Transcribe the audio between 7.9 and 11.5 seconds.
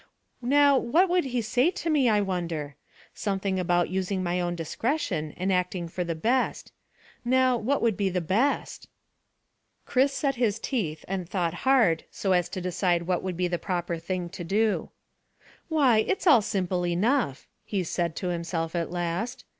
be the best?" Chris set his teeth and